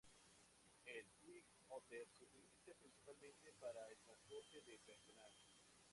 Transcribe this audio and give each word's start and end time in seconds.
El 0.85 1.05
Twin 1.19 1.45
Otter 1.67 2.07
se 2.17 2.23
utiliza 2.23 2.73
principalmente 2.73 3.53
para 3.59 3.87
el 3.87 3.99
transporte 3.99 4.63
de 4.65 4.79
personal. 4.79 5.31